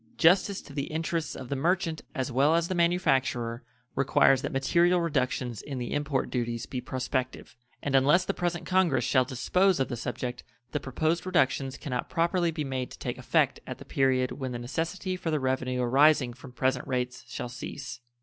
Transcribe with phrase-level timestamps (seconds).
[0.17, 3.61] Justice to the interests of the merchant as well as the manufacturer
[3.93, 9.03] requires that material reductions in the import duties be prospective; and unless the present Congress
[9.05, 13.19] shall dispose of the subject the proposed reductions can not properly be made to take
[13.19, 17.47] effect at the period when the necessity for the revenue arising from present rates shall
[17.47, 17.99] cease.